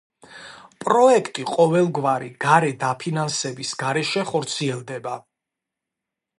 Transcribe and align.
პროექტი 0.85 1.45
ყოველგვარი 1.49 2.31
გარე 2.47 2.73
დაფინანსების 2.85 3.77
გარეშე 3.85 4.27
ხორციელდება. 4.33 5.15